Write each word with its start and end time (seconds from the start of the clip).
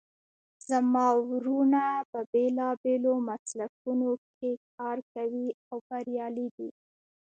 زما 0.69 1.05
وروڼه 1.29 1.85
په 2.11 2.19
بیلابیلو 2.31 3.13
مسلکونو 3.29 4.11
کې 4.37 4.51
کار 4.77 4.97
کوي 5.13 5.47
او 5.69 5.75
بریالي 5.87 6.47
دي 6.57 6.69